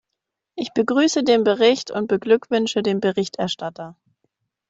[0.55, 3.95] Ich begrüße den Bericht und beglückwünsche den Berichterstatter.